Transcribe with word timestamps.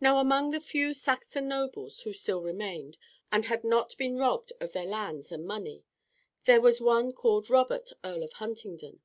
Now 0.00 0.20
among 0.20 0.52
the 0.52 0.60
few 0.60 0.94
Saxon 0.94 1.48
nobles 1.48 2.02
who 2.02 2.12
still 2.12 2.40
remained, 2.42 2.96
and 3.32 3.44
who 3.44 3.48
had 3.48 3.64
not 3.64 3.96
been 3.96 4.16
robbed 4.16 4.52
of 4.60 4.70
their 4.72 4.84
lands 4.86 5.32
and 5.32 5.44
money, 5.44 5.82
there 6.44 6.60
was 6.60 6.80
one 6.80 7.12
called 7.12 7.50
Robert, 7.50 7.92
Earl 8.04 8.22
of 8.22 8.34
Huntingdon. 8.34 9.02